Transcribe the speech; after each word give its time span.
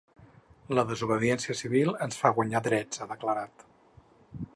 La 0.77 0.83
desobediència 0.91 1.55
civil 1.59 1.93
ens 2.07 2.19
fa 2.21 2.31
guanyar 2.39 2.63
drets, 2.69 3.03
ha 3.03 3.09
declarat. 3.13 3.67